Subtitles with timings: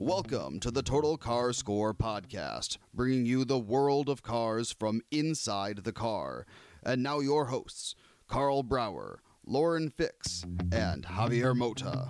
[0.00, 5.84] Welcome to the Total Car Score podcast, bringing you the world of cars from inside
[5.84, 6.46] the car.
[6.82, 7.94] And now your hosts,
[8.26, 12.08] Karl Brauer, Lauren Fix, and Javier Mota.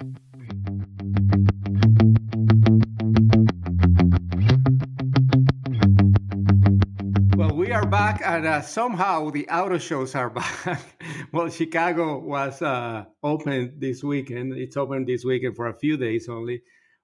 [7.37, 10.81] Well, we are back, and uh, somehow the auto shows are back.
[11.33, 14.53] well, Chicago was uh, open this weekend.
[14.57, 16.63] It's open this weekend for a few days only.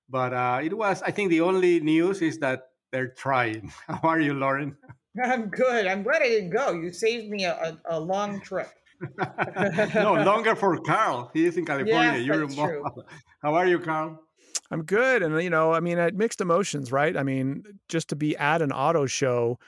[0.08, 3.72] But uh, it was, I think, the only news is that they're trying.
[3.88, 4.76] How are you, Lauren?
[5.22, 5.86] I'm good.
[5.86, 6.72] I'm glad I didn't go.
[6.72, 8.68] You saved me a, a, a long trip.
[9.94, 11.30] no, longer for Karl.
[11.34, 12.18] He is in California.
[12.18, 12.84] Yes, You're that's in true.
[13.42, 14.20] How are you, Karl?
[14.70, 15.22] I'm good.
[15.22, 17.16] And, you know, I mean, I mixed emotions, right?
[17.16, 19.58] I mean, just to be at an auto show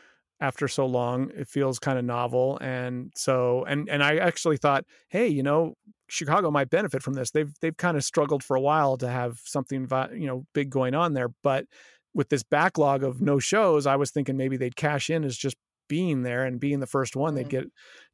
[0.41, 2.59] after so long, it feels kind of novel.
[2.61, 5.75] And so, and, and I actually thought, hey, you know,
[6.09, 7.31] Chicago might benefit from this.
[7.33, 10.95] They've, they've kind of struggled for a while to have something, you know, big going
[10.95, 11.29] on there.
[11.43, 11.67] But
[12.15, 15.57] with this backlog of no shows, I was thinking maybe they'd cash in as just
[15.89, 17.49] being there and being the first one, they'd Mhm.
[17.49, 17.65] get,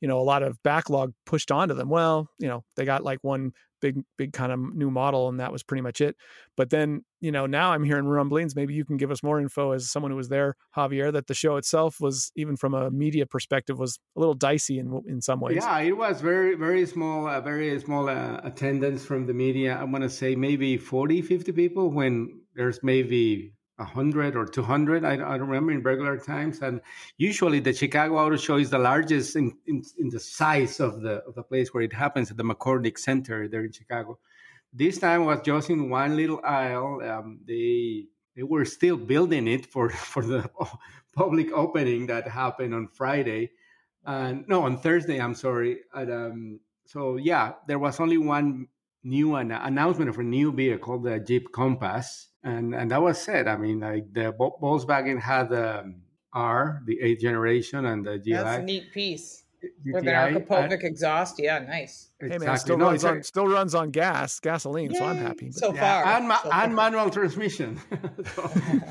[0.01, 1.89] you know, a lot of backlog pushed onto them.
[1.89, 3.53] Well, you know, they got like one
[3.85, 6.17] big, big kind of new model and that was pretty much it.
[6.57, 8.57] But then, you know, now I'm hearing rumblings.
[8.57, 11.35] Maybe you can give us more info as someone who was there, Javier, that the
[11.35, 15.39] show itself was, even from a media perspective, was a little dicey in in some
[15.41, 15.57] ways.
[15.57, 19.77] Yeah, it was very, very small, uh, very small uh, attendance from the media.
[19.79, 25.05] I'm going to say maybe 40, 50 people when there's maybe 100 or 200.
[25.05, 26.61] I, I don't remember in regular times.
[26.61, 26.81] And
[27.17, 31.23] usually the Chicago Auto Show is the largest in, in, in the size of the,
[31.25, 34.19] of the place where it happens at the McCormick Center there in Chicago.
[34.73, 37.01] This time was just in one little aisle.
[37.03, 40.51] Um, they they were still building it for, for the
[41.15, 43.51] public opening that happened on Friday
[44.07, 48.67] and no on thursday i'm sorry and, um, so yeah there was only one
[49.05, 53.47] new an- announcement of a new vehicle the jeep compass and and that was it
[53.47, 55.97] i mean like the Vol- volkswagen had the um,
[56.33, 59.43] r the eighth generation and the gi That's a neat piece.
[59.87, 60.13] With an
[60.45, 61.37] GTI, exhaust.
[61.39, 62.11] Yeah, nice.
[62.21, 62.59] Hey man, exactly.
[62.59, 65.47] still No, runs on still runs on gas, gasoline, so I'm happy.
[65.47, 66.17] But So yeah, far.
[66.17, 66.91] and, ma- so and far.
[66.91, 67.81] manual transmission.
[68.35, 68.43] so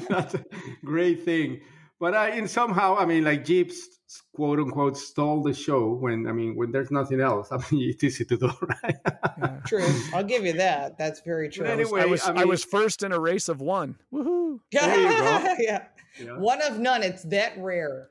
[0.09, 0.43] that's a
[0.83, 1.61] great thing.
[2.03, 3.87] But uh, in somehow, I mean, like Jeeps,
[4.35, 7.47] quote unquote, stole the show when I mean, when there's nothing else.
[7.49, 8.51] I mean, it's easy to do,
[8.83, 8.97] right?
[9.37, 9.59] yeah.
[9.65, 9.87] True.
[10.13, 10.97] I'll give you that.
[10.97, 11.65] That's very true.
[11.65, 13.95] I was, I Anyway, was, I I was first in a race of one.
[14.13, 14.59] Woohoo!
[14.73, 15.55] There you go.
[15.59, 15.83] yeah.
[16.21, 16.37] Yeah.
[16.39, 17.03] One of none.
[17.03, 18.09] It's that rare.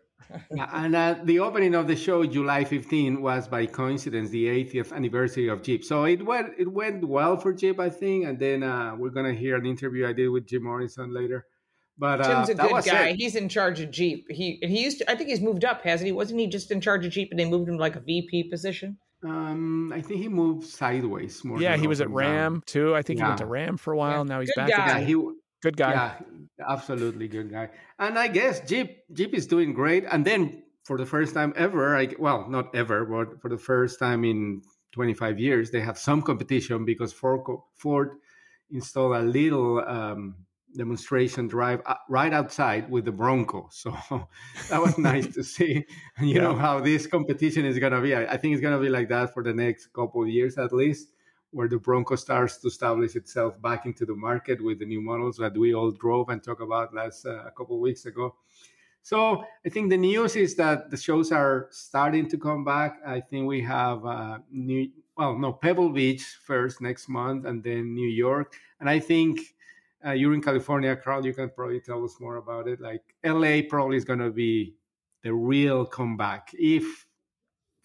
[0.57, 5.49] And uh, the opening of the show, July 15, was by coincidence the 80th anniversary
[5.49, 5.85] of Jeep.
[5.85, 8.25] So it went it went well for Jeep, I think.
[8.25, 11.45] And then uh, we're gonna hear an interview I did with Jim Morrison later.
[11.99, 13.09] But uh, Jim's a good guy.
[13.09, 13.17] it.
[13.17, 14.27] He's in charge of Jeep.
[14.31, 15.11] He and he used to.
[15.11, 16.13] I think he's moved up, hasn't he?
[16.13, 18.45] Wasn't he just in charge of Jeep and they moved him to like a VP
[18.45, 18.99] position?
[19.25, 21.61] Um, I think he moved sideways more.
[21.61, 22.31] Yeah, than he was at and down.
[22.31, 22.95] Ram too.
[22.95, 24.27] I think he went to Ram for a while.
[24.27, 24.35] Yeah.
[24.35, 24.69] Now he's Good back.
[24.71, 24.99] guy.
[24.99, 25.33] Yeah, he
[25.63, 25.93] Good guy.
[25.93, 26.15] Yeah,
[26.69, 27.71] absolutely good guy.
[27.99, 30.05] And I guess Jeep Jeep is doing great.
[30.11, 34.01] And then for the first time ever, I, well, not ever, but for the first
[34.01, 37.43] time in 25 years, they have some competition because Ford,
[37.77, 38.17] Ford
[38.71, 40.35] installed a little um,
[40.77, 43.69] demonstration drive uh, right outside with the Bronco.
[43.83, 43.93] So
[44.71, 45.85] that was nice to see.
[46.17, 48.15] And you know how this competition is going to be.
[48.15, 50.59] I, I think it's going to be like that for the next couple of years
[50.59, 51.09] at least
[51.53, 55.37] where the Bronco starts to establish itself back into the market with the new models
[55.37, 58.35] that we all drove and talked about last uh, a couple of weeks ago.
[59.03, 63.01] So I think the news is that the shows are starting to come back.
[63.07, 67.95] I think we have uh, new, well, no, Pebble Beach first next month, and then
[67.95, 68.55] New York.
[68.81, 69.41] And I think
[70.05, 71.25] uh, you're in California, Karl.
[71.25, 72.81] You can probably tell us more about it.
[72.81, 74.77] Like LA probably is going to be
[75.23, 77.07] the real comeback if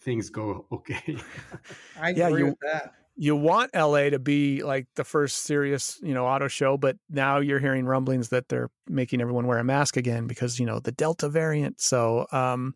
[0.02, 1.18] things go okay.
[1.96, 2.94] I Yeah, agree you- with that.
[3.16, 7.40] you want LA to be like the first serious, you know, auto show, but now
[7.40, 10.92] you're hearing rumblings that they're making everyone wear a mask again because, you know, the
[10.92, 11.82] Delta variant.
[11.82, 12.76] So, um,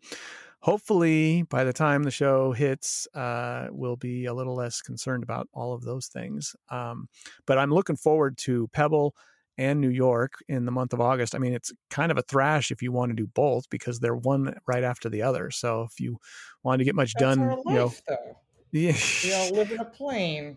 [0.60, 5.48] hopefully by the time the show hits, uh, we'll be a little less concerned about
[5.52, 6.54] all of those things.
[6.70, 7.08] Um,
[7.46, 9.14] but I'm looking forward to Pebble
[9.62, 11.34] and New York in the month of August.
[11.34, 14.16] I mean, it's kind of a thrash if you want to do both because they're
[14.16, 15.50] one right after the other.
[15.50, 16.18] So if you
[16.62, 18.36] want to get much That's done, our life, you know, though.
[18.72, 20.56] yeah, We all live in a plane.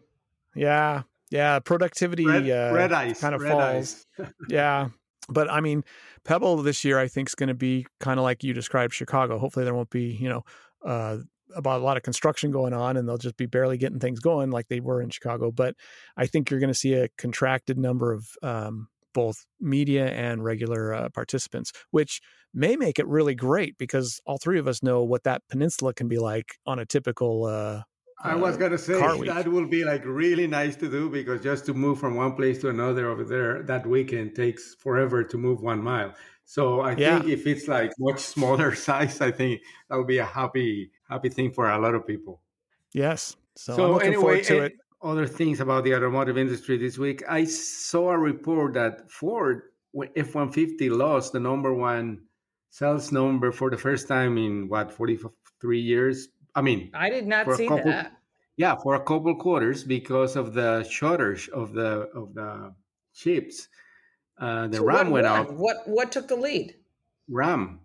[0.55, 3.19] yeah, yeah, productivity Red, uh, red ice.
[3.21, 4.05] kind of red falls.
[4.19, 4.27] ice.
[4.49, 4.89] yeah.
[5.27, 5.83] But I mean,
[6.23, 9.39] Pebble this year, I think, is going to be kind of like you described Chicago.
[9.39, 10.43] Hopefully, there won't be, you know,
[10.85, 11.17] uh,
[11.55, 14.51] about a lot of construction going on and they'll just be barely getting things going
[14.51, 15.51] like they were in Chicago.
[15.51, 15.75] But
[16.17, 20.93] I think you're going to see a contracted number of um, both media and regular
[20.93, 22.21] uh, participants, which
[22.53, 26.07] may make it really great because all three of us know what that peninsula can
[26.07, 27.45] be like on a typical.
[27.45, 27.83] Uh,
[28.23, 31.65] I was uh, gonna say that will be like really nice to do because just
[31.67, 35.61] to move from one place to another over there that weekend takes forever to move
[35.61, 36.13] one mile.
[36.45, 37.21] So I Yeah.
[37.21, 41.29] think if it's like much smaller size, I think that would be a happy happy
[41.29, 42.41] thing for a lot of people.
[42.93, 43.35] Yes.
[43.55, 44.73] So, I'm looking anyway, forward to eh, it.
[45.05, 47.21] Other things about the automotive industry this week.
[47.29, 49.61] I saw a report that Ford
[50.15, 52.23] F one fifty lost the number one
[52.71, 55.19] sales number for the first time in what forty
[55.61, 56.29] three years.
[56.55, 58.13] I mean, I did not see couple- that.
[58.57, 62.73] yeah, for a couple quarters because of the shortage of the of the
[63.13, 63.67] chips.
[64.39, 65.39] Uh, the So RAM what went won?
[65.39, 65.51] up.
[65.53, 66.75] What what took the lead?
[67.29, 67.79] RAM.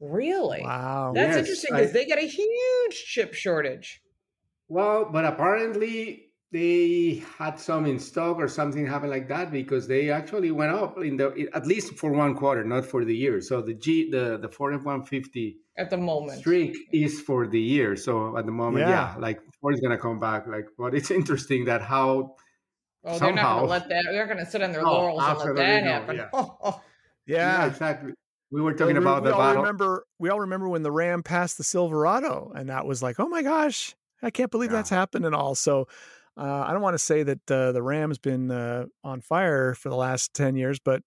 [0.00, 0.62] Really?
[0.62, 1.12] Wow.
[1.14, 4.00] That's Yes, interesting because they got a huge chip shortage.
[4.68, 10.10] Well, but apparently they had some in stock or something happened like that because they
[10.10, 13.40] actually went up in the at least for one quarter, not for the year.
[13.40, 16.40] So the G the the Ford F one fifty at the moment.
[16.40, 17.94] streak is for the year.
[17.96, 19.14] So at the moment, Yeah.
[19.14, 20.46] yeah, like Ford is gonna come back.
[20.48, 22.34] Like, but it's interesting that how
[23.02, 24.04] Oh, they're not going to let that.
[24.10, 26.16] They're going to sit on their No, laurels and let that no, happen.
[26.16, 26.28] yeah.
[26.34, 26.82] Oh,
[27.24, 27.64] yeah.
[27.64, 28.12] exactly.
[28.50, 29.62] We were Well, talking we- about we the all battle.
[29.62, 33.26] remember we all remember when the Ram passed the Silverado, and that was like, oh
[33.26, 34.76] my gosh, I can't believe Yeah.
[34.78, 35.54] that's happened and all.
[35.54, 35.88] So
[36.40, 39.90] uh, I don't want to say that uh, the Ram's been uh, on fire for
[39.90, 41.02] the last ten years, but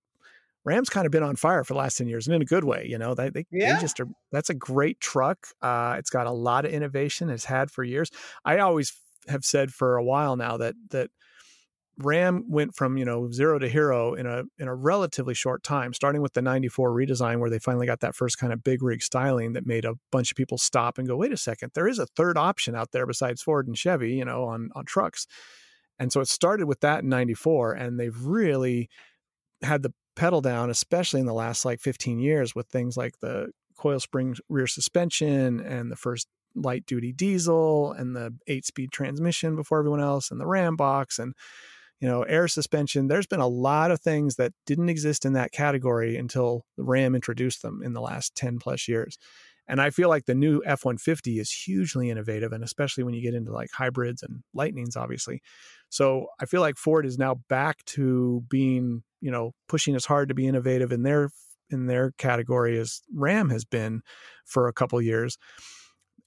[0.65, 2.63] Ram's kind of been on fire for the last ten years, and in a good
[2.63, 2.85] way.
[2.87, 3.75] You know, they they, Yeah.
[3.75, 4.07] they just are.
[4.31, 5.47] That's a great truck.
[5.61, 7.29] Uh, it's got a lot of innovation.
[7.29, 8.11] It's had for years.
[8.45, 8.93] I always
[9.27, 11.09] have said for a while now that that
[11.97, 15.93] Ram went from you know zero to hero in a in a relatively short time,
[15.93, 19.03] starting with the '94 redesign, where they finally got that first kind of big rig
[19.03, 21.99] styling that made a bunch of people stop and go, "Wait a second, there is
[21.99, 25.27] a third option out there besides Ford and Chevy, you know, on on trucks."
[25.99, 28.89] And so it started with that in '94, and they've really
[29.61, 33.51] had the pedal down, especially in the last like 15 years, with things like the
[33.77, 39.55] coil spring rear suspension and the first light duty diesel and the eight speed transmission
[39.55, 41.33] before everyone else and the Ram box and
[42.03, 43.07] you know, air suspension.
[43.07, 47.61] There's been a lot of things that didn't exist in that category until Ram introduced
[47.61, 49.17] them in the last 10 plus years.
[49.69, 53.21] And I feel like the new F 150 is hugely innovative, and especially when you
[53.21, 55.41] get into like hybrids and lightnings, obviously.
[55.87, 60.27] So I feel like Ford is now back to being, you know, pushing as hard
[60.27, 61.29] to be innovative in their
[61.69, 64.01] in their category as Ram has been
[64.43, 65.37] for a couple years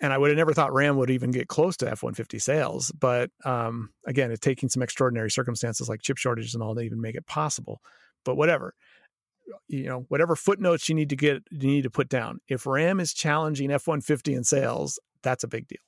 [0.00, 2.38] and I would have never thought Ram would even get close to F one fifty
[2.38, 2.92] sales.
[2.92, 7.00] But um, again, it's taking some extraordinary circumstances like chip shortages and all to even
[7.00, 7.80] make it possible.
[8.24, 8.74] But whatever,
[9.68, 12.40] you know, whatever footnotes you need to get, you need to put down.
[12.48, 15.78] If Ram is challenging F one fifty in sales, that's a big deal.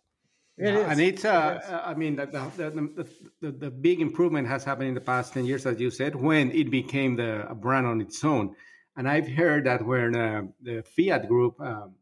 [0.57, 0.91] It Yeah, is.
[0.91, 1.71] and it's uh, It is.
[1.71, 3.09] uh, I mean the the, the
[3.41, 6.51] the the big improvement has happened in the past ten years, as you said, when
[6.51, 8.57] it became the a brand on its own.
[8.97, 11.95] And I've heard that when uh, the Fiat Group um,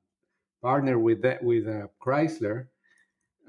[0.62, 2.66] partnered with that with uh, Chrysler,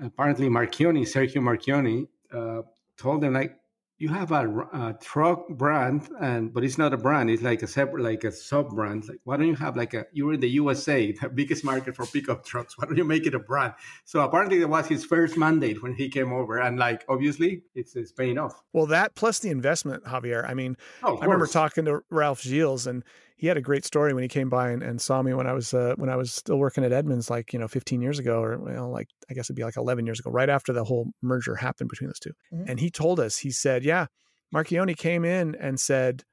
[0.02, 2.64] apparently Marchionne, Sergio Marchionne, uh,
[2.98, 3.58] told them like,
[4.00, 7.68] you have a, a truck brand, and but it's not a brand; it's like a
[7.68, 9.08] separate, like a sub brand.
[9.10, 10.06] Like, why don't you have like a?
[10.14, 12.78] You're in the USA, the biggest market for pickup trucks.
[12.78, 13.74] Why don't you make it a brand?
[14.06, 17.96] So apparently, that was his first mandate when he came over, and like obviously, it's,
[17.96, 18.62] it's paying off.
[18.72, 20.48] Well, that plus the investment, Javier.
[20.48, 23.04] I mean, Oh, I remember talking to Ralph Gilles, and
[23.38, 25.54] he had a great story when he came by and, and saw me when I
[25.54, 28.42] was uh, when I was still working at Edmunds, like you know, 15 years ago,
[28.42, 31.12] or well, like I guess it'd be like 11 years ago, right after the whole
[31.22, 32.66] merger happened between those 2 Mhm.
[32.68, 34.08] And he told us, he said, "Yeah,
[34.54, 36.24] Marchionne came in and said."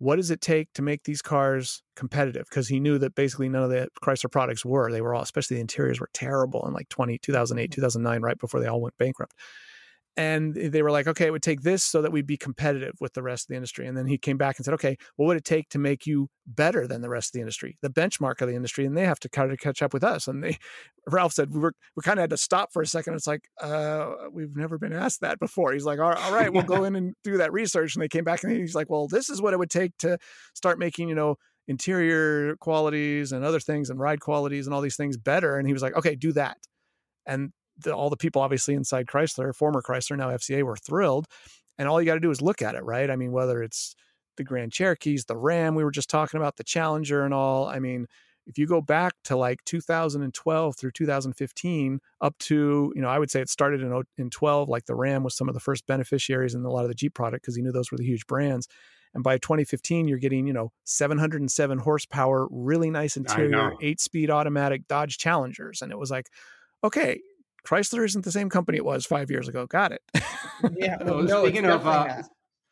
[0.00, 2.46] What does it take to make these cars competitive?
[2.48, 4.92] Because he knew that basically none of the Chrysler products were.
[4.92, 8.60] They were all, especially the interiors, were terrible in like 20, 2008, 2009, right before
[8.60, 9.34] they all went bankrupt.
[10.18, 13.14] And they were like, okay, it would take this so that we'd be competitive with
[13.14, 13.86] the rest of the industry.
[13.86, 16.28] And then he came back and said, okay, what would it take to make you
[16.44, 18.84] better than the rest of the industry, the benchmark of the industry?
[18.84, 20.26] And they have to kind of catch up with us.
[20.26, 20.58] And they,
[21.08, 23.14] Ralph said, we were, we kind of had to stop for a second.
[23.14, 25.72] It's like, uh, we've never been asked that before.
[25.72, 27.94] He's like, all right, all right we'll go in and do that research.
[27.94, 30.18] And they came back and he's like, well, this is what it would take to
[30.52, 31.36] start making, you know,
[31.68, 35.58] interior qualities and other things and ride qualities and all these things better.
[35.58, 36.56] And he was like, okay, do that.
[37.24, 41.26] And the, all the people obviously inside Chrysler, former Chrysler, now FCA, were thrilled.
[41.78, 43.10] And all you got to do is look at it, right?
[43.10, 43.94] I mean, whether it's
[44.36, 47.66] the Grand Cherokees, the Ram, we were just talking about the Challenger and all.
[47.68, 48.06] I mean,
[48.48, 53.30] if you go back to like 2012 through 2015 up to you know i would
[53.30, 55.86] say it started in oh, in 12 like the ram was some of the first
[55.86, 58.26] beneficiaries in a lot of the jeep product because he knew those were the huge
[58.26, 58.66] brands
[59.14, 64.88] and by 2015 you're getting you know 707 horsepower really nice interior eight speed automatic
[64.88, 66.28] dodge challengers and it was like
[66.82, 67.20] okay
[67.68, 69.66] Chrysler isn't the same company it was five years ago.
[69.66, 70.02] Got it.
[70.76, 70.96] yeah.
[71.04, 72.22] no, speaking of uh,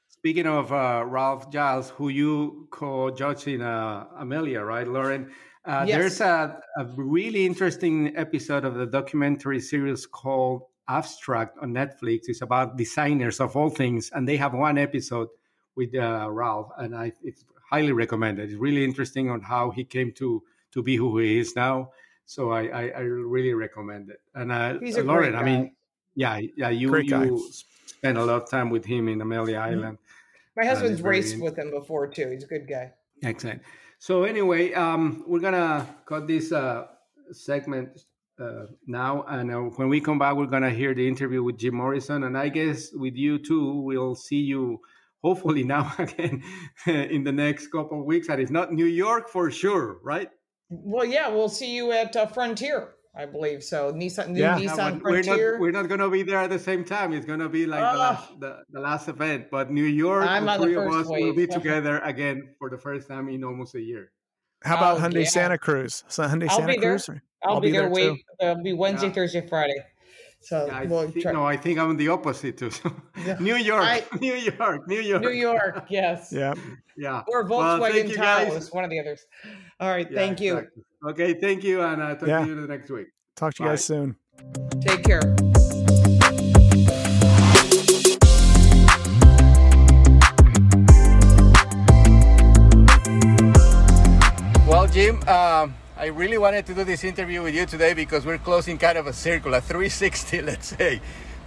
[0.09, 5.31] speaking of uh, Ralph Gilles, who you co-judged in uh, Amelia, right, Lauren?
[5.67, 5.99] Uh, yes.
[5.99, 12.29] There's a, a really interesting episode of the documentary series called Abstract on Netflix.
[12.29, 15.29] It's about designers of all things, and they have one episode
[15.75, 18.49] with uh, Ralph, and I it's highly recommended.
[18.49, 21.91] It's really interesting on how he came to to be who he is now
[22.27, 24.21] so I, I, I really recommend it.
[24.35, 25.73] And uh, He's a Lauren, I mean,
[26.15, 27.51] yeah, yeah, you great you
[27.87, 29.79] spent a lot of time with him in Amelia mm-hmm.
[29.79, 29.99] Island.
[30.57, 32.31] My husband's raced with him before too.
[32.31, 32.93] He's a good guy.
[33.23, 33.63] Excellent.
[33.99, 36.87] So anyway, um, we're gonna cut this uh,
[37.33, 38.05] segment
[38.39, 41.77] uh, now, and uh, when we come back, we're gonna hear the interview with Jim
[41.77, 44.81] Morrison, and I guess with you too, we'll see you
[45.23, 46.43] hopefully now again
[46.87, 50.31] in the next couple of weeks, and if not New York for sure, right?
[50.69, 52.95] Well, yeah, we'll see you at uh, Frontier.
[53.17, 53.93] I believe so.
[53.93, 55.53] Nissan, new yeah, Nissan we're Frontier.
[55.53, 57.15] Not, we're not going to be there at the same time.
[57.15, 59.47] It's going to be like uh, the, last, the, the, last event.
[59.51, 61.25] But New York, I'm the three the of us wave.
[61.25, 64.13] will be together again for the first time in almost a year.
[64.65, 65.31] How about oh, Hyundai yeah.
[65.31, 66.05] Santa Cruz?
[66.09, 67.07] So Hyundai I'll Santa be Cruz?
[67.07, 67.23] There.
[67.43, 67.89] I'll, I'll be, be there.
[67.89, 69.13] Wait, it'll be Wednesday, yeah.
[69.15, 69.83] Thursday, Friday.
[70.47, 72.71] So yeah, I we'll think, no, I think I'm the opposite too.
[73.41, 75.87] New York, I, New York, New York, New York.
[75.91, 76.29] Yes.
[76.31, 76.55] yeah.
[76.97, 77.25] Yeah.
[77.27, 79.27] Or Volkswagen well, Taos, one of the others.
[79.81, 80.09] All right.
[80.09, 80.59] Yeah, thank you.
[80.59, 80.83] Exactly.
[81.09, 81.35] Okay.
[81.35, 82.45] Thank you, and uh, talk yeah.
[82.45, 83.09] to you the next week.
[83.35, 84.15] Talk to you guys soon.
[84.83, 85.35] Take care.
[94.65, 95.21] Well, Jim.
[95.29, 98.99] Um, I really wanted to do this interview with you today because we're closing kind
[98.99, 101.01] of a circle, a 360, let's say.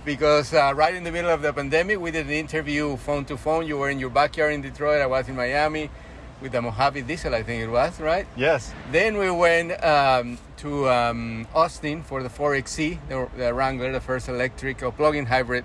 [0.04, 3.38] Because uh, right in the middle of the pandemic, we did an interview phone to
[3.38, 3.68] phone.
[3.68, 5.92] You were in your backyard in Detroit, I was in Miami
[6.42, 8.26] with the Mojave Diesel, I think it was, right?
[8.36, 8.74] Yes.
[8.92, 14.30] Then we went um, to um, Austin for the 4XE, the, the Wrangler, the first
[14.30, 15.64] electric or plug in hybrid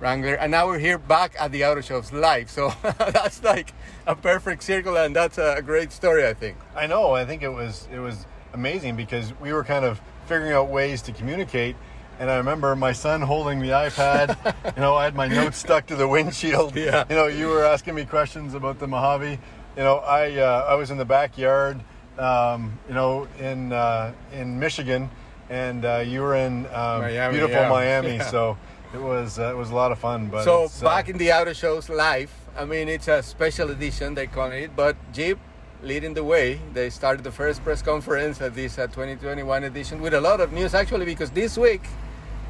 [0.00, 2.50] Wrangler, and now we're here back at the auto shows live.
[2.50, 3.72] So that's like
[4.06, 6.56] a perfect circle, and that's a great story, I think.
[6.74, 7.12] I know.
[7.12, 11.02] I think it was it was amazing because we were kind of figuring out ways
[11.02, 11.76] to communicate.
[12.18, 14.36] And I remember my son holding the iPad.
[14.76, 16.74] you know, I had my notes stuck to the windshield.
[16.86, 17.04] Yeah.
[17.08, 19.38] You know, you were asking me questions about the Mojave.
[19.76, 21.80] You know, I uh, I was in the backyard.
[22.18, 25.10] Um, you know, in uh, in Michigan,
[25.50, 27.68] and uh, you were in um, Miami, beautiful yeah.
[27.68, 28.16] Miami.
[28.16, 28.30] Yeah.
[28.30, 28.56] So
[28.96, 30.28] it was uh, it was a lot of fun.
[30.28, 32.32] But so uh, back in the auto shows live.
[32.56, 35.38] I mean, it's a special edition they call it, but Jeep
[35.82, 36.58] leading the way.
[36.72, 40.52] They started the first press conference at this uh, 2021 edition with a lot of
[40.52, 41.82] news actually because this week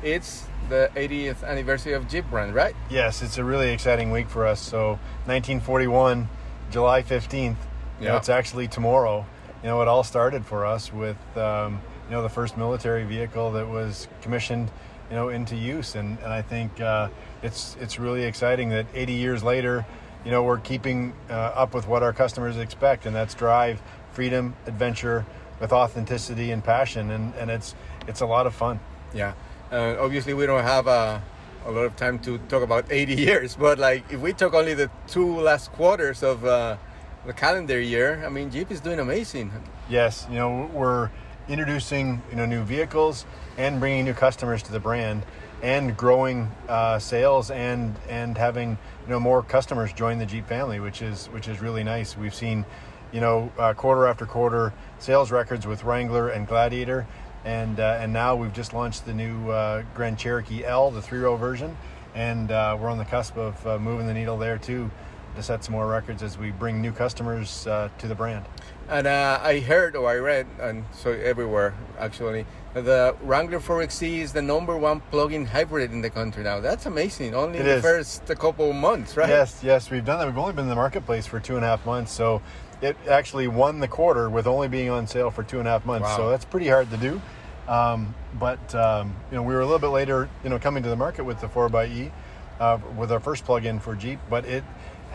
[0.02, 2.74] it's the 80th anniversary of Jeep brand, right?
[2.88, 4.60] Yes, it's a really exciting week for us.
[4.60, 4.90] So
[5.26, 6.28] 1941,
[6.70, 7.32] July 15th.
[7.32, 7.56] Yeah.
[8.00, 9.26] You know, it's actually tomorrow.
[9.62, 13.50] You know, it all started for us with um, you know the first military vehicle
[13.52, 14.70] that was commissioned
[15.10, 15.94] you know into use.
[15.94, 17.08] And, and I think uh,
[17.42, 19.86] it's it's really exciting that 80 years later
[20.24, 23.06] you know we're keeping uh, up with what our customers expect.
[23.06, 23.80] And that's drive
[24.12, 25.24] freedom adventure
[25.60, 27.10] with authenticity and passion.
[27.10, 27.74] And, and it's
[28.08, 28.80] it's a lot of fun.
[29.14, 29.34] Yeah.
[29.70, 31.22] Uh, obviously we don't have a,
[31.64, 33.56] a lot of time to talk about 80 years.
[33.56, 36.76] But like if we talk only the two last quarters of uh,
[37.24, 39.52] the calendar year i mean jeep is doing amazing.
[39.88, 40.26] Yes.
[40.28, 41.10] You know we're
[41.48, 43.24] introducing you know new vehicles
[43.56, 45.22] and bringing new customers to the brand
[45.62, 50.80] and growing uh, sales and and having you know more customers join the Jeep family,
[50.80, 52.16] which is which is really nice.
[52.16, 52.64] We've seen
[53.12, 57.06] you know uh, quarter after quarter sales records with Wrangler and Gladiator,
[57.44, 61.20] and uh, and now we've just launched the new uh, Grand Cherokee L, the three
[61.20, 61.76] row version,
[62.14, 64.90] and uh, we're on the cusp of uh, moving the needle there too.
[65.36, 68.44] To set some more records as we bring new customers uh, to the brand.
[68.88, 74.32] And uh, I heard or I read, and so everywhere actually, the Wrangler 4XE is
[74.32, 76.60] the number one plug-in hybrid in the country now.
[76.60, 77.34] That's amazing.
[77.34, 77.82] Only It in the is.
[77.82, 79.28] first couple of months, right?
[79.28, 80.26] Yes, yes, we've done that.
[80.26, 82.42] We've only been in the marketplace for two and a half months, so
[82.80, 85.84] it actually won the quarter with only being on sale for two and a half
[85.86, 86.08] months.
[86.08, 86.16] Wow.
[86.16, 87.20] So that's pretty hard to do.
[87.68, 90.88] Um, but um, you know, we were a little bit later, you know, coming to
[90.88, 92.12] the market with the 4xE
[92.60, 94.64] uh, with our first plug-in for Jeep, but it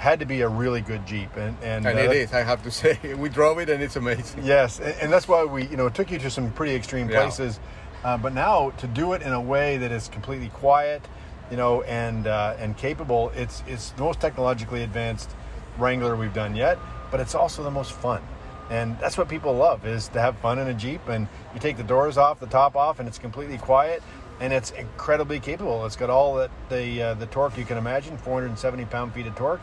[0.02, 2.64] had to be a really good Jeep, and and, And uh, it is, I have
[2.64, 2.98] to say.
[3.14, 4.44] We drove it and it's amazing.
[4.44, 7.22] Yes, and, and that's why we, you know, took you to some pretty extreme Yeah.
[7.22, 7.60] places.
[8.04, 11.08] Uh, but now to do it in a way that is completely quiet,
[11.52, 15.30] you know, and uh, and capable, it's it's the most technologically advanced
[15.78, 16.80] Wrangler we've done yet.
[17.12, 18.24] But it's also the most fun,
[18.72, 21.08] and that's what people love is to have fun in a Jeep.
[21.10, 24.02] And you take the doors off, the top off, and it's completely quiet,
[24.40, 25.86] and it's incredibly capable.
[25.86, 29.36] It's got all that the uh, the torque you can imagine, 470 pound feet of
[29.36, 29.62] torque.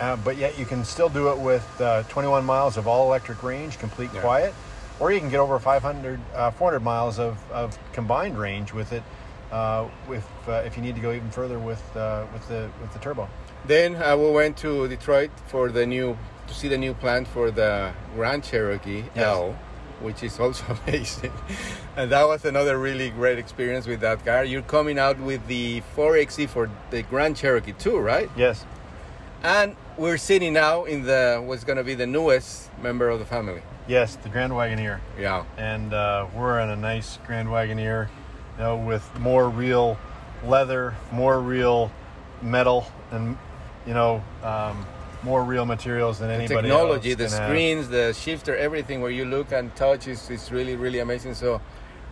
[0.00, 3.42] Uh, but yet you can still do it with uh, 21 miles of all electric
[3.42, 4.20] range, complete Yeah.
[4.20, 4.54] quiet,
[5.00, 9.02] or you can get over 500, uh, 400 miles of, of combined range with it.
[9.50, 12.92] Uh, with uh, if you need to go even further with uh, with the with
[12.92, 13.26] the turbo.
[13.66, 17.50] Then uh, we went to Detroit for the new to see the new plant for
[17.50, 19.24] the Grand Cherokee Yes.
[19.24, 19.56] L,
[20.02, 21.32] which is also amazing.
[21.96, 24.44] and that was another really great experience with that car.
[24.44, 28.28] You're coming out with the 4XE for the Grand Cherokee too, right?
[28.36, 28.66] Yes,
[29.42, 33.24] And we're sitting now in the what's going to be the newest member of the
[33.24, 33.60] family.
[33.88, 35.44] yes, the Grand Wagoneer, Yeah.
[35.56, 38.08] and uh, we're in a nice Grand Wagoneer,
[38.56, 39.98] you know, with more real
[40.44, 41.90] leather, more real
[42.42, 43.36] metal, and
[43.86, 44.86] you know, um,
[45.22, 47.48] more real materials than The anybody technology, else the can have.
[47.48, 51.34] screens, the shifter, everything where you look and touch is, is really, really amazing.
[51.34, 51.60] So,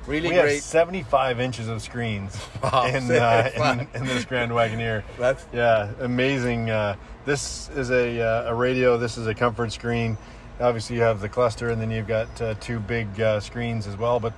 [0.06, 0.54] really We great.
[0.54, 3.50] have 75 inches of screens Wow, in, uh,
[3.94, 5.02] in, in this Grand Wagoneer.
[5.18, 6.70] That's Yeah, amazing.
[6.70, 8.96] Uh, this is a, uh, a radio.
[8.96, 10.16] This is a comfort screen.
[10.60, 13.96] Obviously, you have the cluster, and then you've got uh, two big uh, screens as
[13.96, 14.18] well.
[14.20, 14.32] But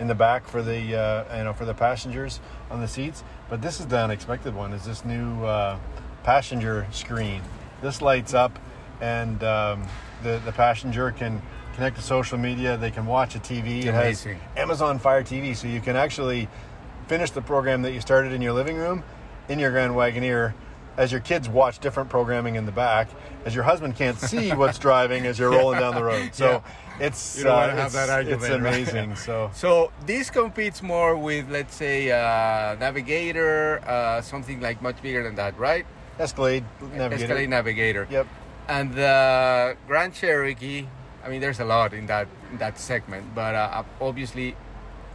[0.00, 3.24] in the back for the uh, you know for the passengers on the seats.
[3.48, 4.72] But this is the unexpected one.
[4.74, 5.78] Is this new uh,
[6.24, 7.40] passenger screen?
[7.80, 8.58] This lights up,
[9.00, 9.86] and um,
[10.22, 11.40] the the passenger can
[11.72, 12.76] connect to social media.
[12.76, 13.80] They can watch a TV.
[13.80, 14.40] It has Amazing.
[14.56, 16.48] Amazon Fire TV, so you can actually
[17.08, 19.02] finish the program that you started in your living room
[19.48, 20.54] in your Grand Wagoneer
[20.96, 23.08] as your kids watch different programming in the back,
[23.44, 26.34] as your husband can't see what's driving as you're rolling down the road.
[26.34, 26.62] So
[27.00, 28.60] it's You don't wanna uh, it's, that argument, it's right?
[28.60, 29.16] amazing.
[29.16, 35.22] So So this competes more with, let's say, uh, Navigator, uh, something like much bigger
[35.22, 35.86] than that, right?
[36.18, 37.24] Escalade Navigator.
[37.24, 38.06] Escalade Navigator.
[38.10, 38.26] Yep.
[38.68, 40.86] And the Grand Cherokee.
[41.24, 44.56] I mean, there's a lot in that in that segment, but uh, obviously,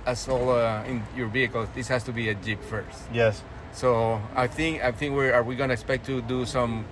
[0.05, 2.99] as all uh, in your vehicles, this has to be a Jeep first.
[3.13, 3.43] Yes.
[3.73, 6.85] So I think I think we're are we gonna expect to do some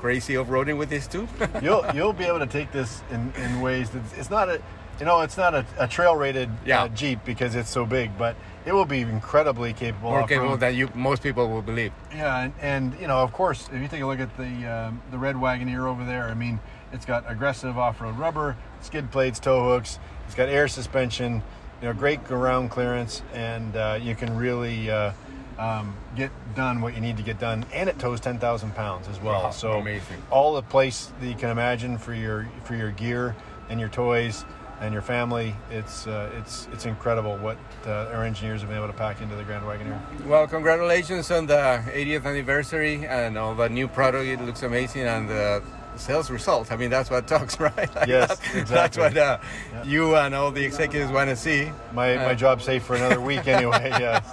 [0.00, 1.26] crazy off-roading with this too?
[1.62, 4.60] You'll you'll be able to take this in, in ways that it's not a
[4.98, 6.82] you know it's not a, a trail rated Yeah.
[6.84, 10.10] uh, Jeep because it's so big, but it will be incredibly capable.
[10.10, 11.92] more capable than you most people will believe.
[12.14, 15.00] Yeah, and, and you know, of course, if you take a look at the um,
[15.10, 16.60] the red Wagoneer over there, I mean,
[16.92, 19.98] it's got aggressive off-road rubber, skid plates, tow hooks.
[20.26, 21.42] It's got air suspension,
[21.80, 25.12] you know, great ground clearance, and uh, you can really uh,
[25.58, 27.64] um, get done what you need to get done.
[27.72, 29.44] And it tows ten thousand pounds as well.
[29.44, 30.22] Wow, so amazing.
[30.30, 33.34] all the place that you can imagine for your for your gear
[33.68, 34.44] and your toys
[34.80, 35.54] and your family.
[35.70, 39.36] It's uh, it's it's incredible what uh, our engineers have been able to pack into
[39.36, 40.26] the Grand Wagoneer.
[40.26, 44.26] Well, congratulations on the 80th anniversary and all the new product.
[44.26, 45.62] It looks amazing and the
[45.96, 46.70] sales results.
[46.70, 47.94] I mean, that's what talks, right?
[47.94, 49.08] Like Yes, that's, exactly.
[49.08, 51.70] That's what uh, you and all the executives want to see.
[51.92, 53.90] My my Uh, job's safe for another week anyway.
[54.00, 54.24] Yes.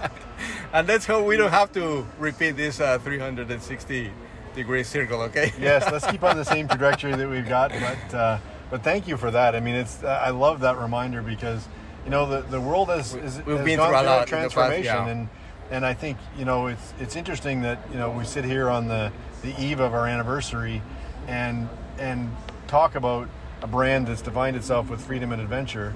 [0.74, 4.12] And let's hope we don't have to repeat this uh, 360
[4.54, 5.52] degree circle, okay?
[5.60, 7.72] yes, let's keep on the same trajectory that we've got.
[7.72, 8.38] But uh,
[8.70, 9.56] but thank you for that.
[9.56, 11.68] I mean, it's uh, I love that reminder because
[12.06, 14.00] you know the, the world has, is, We've has been gone through a through a
[14.00, 15.08] in the past, transformation, yeah.
[15.08, 15.30] and
[15.72, 18.88] and I think you know it's it's interesting that you know we sit here on
[18.88, 19.12] the
[19.44, 20.82] the eve of our anniversary,
[21.28, 21.68] and
[22.00, 22.32] and
[22.68, 23.28] talk about
[23.62, 25.94] a brand that's defined itself with freedom and adventure.